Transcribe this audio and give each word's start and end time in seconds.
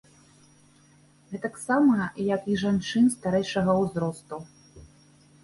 Гэтаксама, 1.33 2.07
як 2.35 2.49
і 2.55 2.57
жанчын 2.63 3.05
старэйшага 3.19 3.71
ўзросту. 3.83 4.43